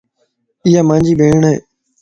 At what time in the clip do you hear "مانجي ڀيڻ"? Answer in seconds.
0.87-1.41